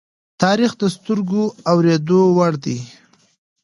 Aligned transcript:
تاریخ 0.41 0.71
د 0.81 0.83
سترگو 0.95 1.43
د 1.51 1.53
اوریدو 1.71 2.19
وړ 2.37 2.53
دی. 2.65 2.79